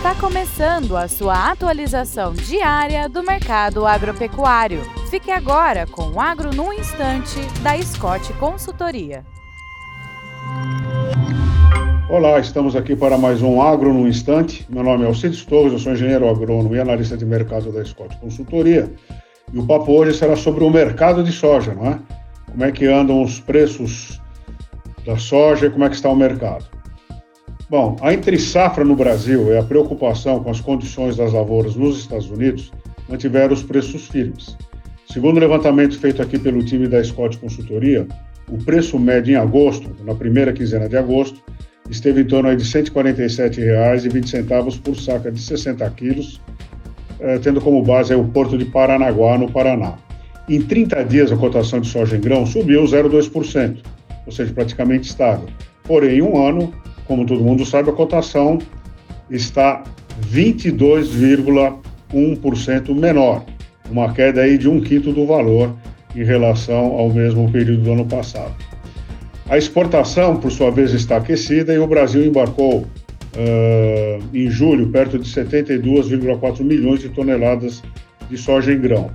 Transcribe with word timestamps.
Está 0.00 0.14
começando 0.14 0.96
a 0.96 1.06
sua 1.06 1.50
atualização 1.50 2.32
diária 2.32 3.06
do 3.06 3.22
mercado 3.22 3.86
agropecuário. 3.86 4.80
Fique 5.10 5.30
agora 5.30 5.86
com 5.86 6.12
o 6.12 6.18
Agro 6.18 6.54
no 6.56 6.72
Instante, 6.72 7.38
da 7.62 7.76
Scott 7.82 8.32
Consultoria. 8.38 9.26
Olá, 12.08 12.38
estamos 12.38 12.74
aqui 12.74 12.96
para 12.96 13.18
mais 13.18 13.42
um 13.42 13.60
Agro 13.60 13.92
no 13.92 14.08
Instante. 14.08 14.66
Meu 14.70 14.82
nome 14.82 15.04
é 15.04 15.06
Alcides 15.06 15.44
Torres, 15.44 15.74
eu 15.74 15.78
sou 15.78 15.92
engenheiro 15.92 16.30
agrônomo 16.30 16.74
e 16.74 16.80
analista 16.80 17.14
de 17.14 17.26
mercado 17.26 17.70
da 17.70 17.84
Scott 17.84 18.16
Consultoria. 18.20 18.90
E 19.52 19.58
o 19.58 19.66
papo 19.66 19.92
hoje 19.92 20.16
será 20.16 20.34
sobre 20.34 20.64
o 20.64 20.70
mercado 20.70 21.22
de 21.22 21.30
soja, 21.30 21.74
não 21.74 21.86
é? 21.86 21.98
Como 22.50 22.64
é 22.64 22.72
que 22.72 22.86
andam 22.86 23.22
os 23.22 23.38
preços 23.38 24.18
da 25.04 25.18
soja 25.18 25.66
e 25.66 25.70
como 25.70 25.84
é 25.84 25.90
que 25.90 25.96
está 25.96 26.08
o 26.08 26.16
mercado. 26.16 26.79
Bom, 27.70 27.96
a 28.02 28.12
entre 28.12 28.36
safra 28.36 28.84
no 28.84 28.96
Brasil 28.96 29.52
e 29.52 29.56
a 29.56 29.62
preocupação 29.62 30.42
com 30.42 30.50
as 30.50 30.60
condições 30.60 31.16
das 31.16 31.32
lavouras 31.32 31.76
nos 31.76 32.00
Estados 32.00 32.28
Unidos 32.28 32.72
mantiveram 33.08 33.54
os 33.54 33.62
preços 33.62 34.08
firmes. 34.08 34.56
Segundo 35.08 35.36
o 35.36 35.40
levantamento 35.40 35.96
feito 35.96 36.20
aqui 36.20 36.36
pelo 36.36 36.64
time 36.64 36.88
da 36.88 37.00
Scott 37.04 37.38
Consultoria, 37.38 38.08
o 38.48 38.58
preço 38.58 38.98
médio 38.98 39.34
em 39.34 39.36
agosto, 39.36 39.88
na 40.04 40.16
primeira 40.16 40.52
quinzena 40.52 40.88
de 40.88 40.96
agosto, 40.96 41.40
esteve 41.88 42.22
em 42.22 42.24
torno 42.24 42.56
de 42.56 42.64
R$ 42.64 42.82
147,20 42.82 44.80
por 44.80 44.96
saca 44.96 45.30
de 45.30 45.40
60 45.40 45.88
quilos, 45.90 46.40
eh, 47.20 47.38
tendo 47.38 47.60
como 47.60 47.84
base 47.84 48.12
o 48.16 48.24
Porto 48.24 48.58
de 48.58 48.64
Paranaguá, 48.64 49.38
no 49.38 49.48
Paraná. 49.48 49.94
Em 50.48 50.60
30 50.60 51.04
dias, 51.04 51.30
a 51.30 51.36
cotação 51.36 51.80
de 51.80 51.86
soja 51.86 52.16
em 52.16 52.20
grão 52.20 52.44
subiu 52.44 52.82
0,2%, 52.82 53.84
ou 54.26 54.32
seja, 54.32 54.52
praticamente 54.52 55.08
estável. 55.08 55.46
Porém, 55.84 56.18
em 56.18 56.22
um 56.22 56.36
ano, 56.44 56.74
como 57.10 57.26
todo 57.26 57.42
mundo 57.42 57.66
sabe, 57.66 57.90
a 57.90 57.92
cotação 57.92 58.60
está 59.28 59.82
22,1% 60.32 62.94
menor, 62.94 63.44
uma 63.90 64.12
queda 64.12 64.42
aí 64.42 64.56
de 64.56 64.68
um 64.68 64.80
quinto 64.80 65.12
do 65.12 65.26
valor 65.26 65.74
em 66.14 66.22
relação 66.22 66.92
ao 66.92 67.10
mesmo 67.10 67.50
período 67.50 67.82
do 67.82 67.94
ano 67.94 68.06
passado. 68.06 68.54
A 69.48 69.58
exportação, 69.58 70.36
por 70.36 70.52
sua 70.52 70.70
vez, 70.70 70.92
está 70.92 71.16
aquecida 71.16 71.74
e 71.74 71.80
o 71.80 71.86
Brasil 71.88 72.24
embarcou 72.24 72.82
uh, 72.82 72.86
em 74.32 74.48
julho 74.48 74.86
perto 74.90 75.18
de 75.18 75.28
72,4 75.28 76.62
milhões 76.62 77.00
de 77.00 77.08
toneladas 77.08 77.82
de 78.30 78.38
soja 78.38 78.72
em 78.72 78.80
grão. 78.80 79.10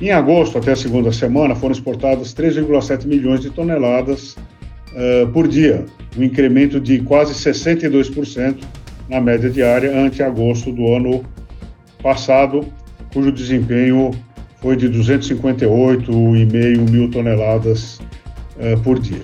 Em 0.00 0.12
agosto, 0.12 0.58
até 0.58 0.70
a 0.70 0.76
segunda 0.76 1.10
semana, 1.10 1.56
foram 1.56 1.72
exportadas 1.72 2.32
3,7 2.32 3.04
milhões 3.04 3.40
de 3.40 3.50
toneladas 3.50 4.36
uh, 4.92 5.26
por 5.32 5.48
dia, 5.48 5.84
um 6.16 6.22
incremento 6.22 6.80
de 6.80 7.00
quase 7.00 7.34
62% 7.34 8.58
na 9.08 9.20
média 9.20 9.50
diária 9.50 9.96
ante 9.96 10.22
agosto 10.22 10.72
do 10.72 10.94
ano 10.94 11.24
passado, 12.02 12.66
cujo 13.12 13.32
desempenho 13.32 14.10
foi 14.60 14.76
de 14.76 14.88
258,5 14.88 16.90
mil 16.90 17.10
toneladas 17.10 18.00
uh, 18.56 18.80
por 18.82 18.98
dia. 18.98 19.22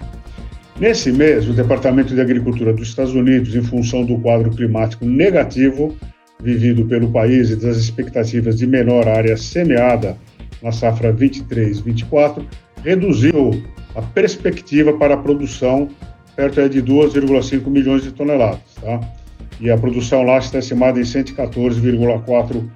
Nesse 0.81 1.13
mês, 1.13 1.49
o 1.49 1.53
Departamento 1.53 2.15
de 2.15 2.21
Agricultura 2.21 2.73
dos 2.73 2.89
Estados 2.89 3.15
Unidos, 3.15 3.55
em 3.55 3.63
função 3.63 4.05
do 4.05 4.19
quadro 4.19 4.51
climático 4.51 5.05
negativo 5.05 5.95
vivido 6.43 6.85
pelo 6.87 7.11
país 7.11 7.51
e 7.51 7.57
das 7.57 7.77
expectativas 7.77 8.59
de 8.59 8.67
menor 8.67 9.07
área 9.07 9.37
semeada 9.37 10.17
na 10.61 10.73
safra 10.73 11.13
23-24, 11.13 12.45
reduziu 12.83 13.63
a 13.95 14.03
perspectiva 14.03 14.93
para 14.95 15.15
a 15.15 15.17
produção 15.17 15.89
perto 16.35 16.69
de 16.69 16.83
2,5 16.83 17.67
milhões 17.69 18.03
de 18.03 18.13
toneladas. 18.13 18.61
Tá? 18.81 19.01
E 19.61 19.71
a 19.71 19.77
produção 19.77 20.23
lá 20.23 20.39
está 20.39 20.59
estimada 20.59 20.99
em 20.99 21.03
114,4 21.03 22.69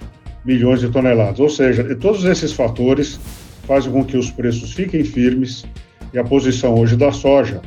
milhões 0.45 0.81
de 0.81 0.89
toneladas. 0.89 1.41
Ou 1.41 1.49
seja, 1.49 1.95
todos 1.97 2.25
esses 2.25 2.53
fatores 2.53 3.19
fazem 3.67 3.91
com 3.91 4.05
que 4.05 4.17
os 4.17 4.31
preços 4.31 4.73
fiquem 4.73 5.03
firmes 5.03 5.65
e 6.13 6.19
a 6.19 6.25
posição 6.25 6.75
hoje 6.75 6.97
da 6.97 7.13
soja 7.13 7.61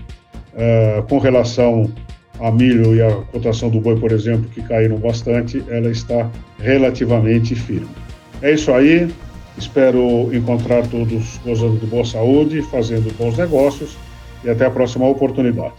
Uh, 0.51 1.03
com 1.03 1.19
relação 1.19 1.89
a 2.39 2.51
milho 2.51 2.95
e 2.95 3.01
a 3.01 3.11
cotação 3.31 3.69
do 3.69 3.79
boi, 3.79 3.97
por 3.97 4.11
exemplo, 4.11 4.49
que 4.49 4.61
caíram 4.61 4.97
bastante, 4.97 5.63
ela 5.69 5.89
está 5.89 6.29
relativamente 6.57 7.55
firme. 7.55 7.87
É 8.41 8.53
isso 8.53 8.71
aí. 8.73 9.09
Espero 9.57 10.33
encontrar 10.33 10.87
todos 10.87 11.39
gozando 11.43 11.77
de 11.77 11.85
boa 11.85 12.05
saúde, 12.05 12.61
fazendo 12.61 13.15
bons 13.17 13.37
negócios 13.37 13.97
e 14.43 14.49
até 14.49 14.65
a 14.65 14.71
próxima 14.71 15.07
oportunidade. 15.07 15.73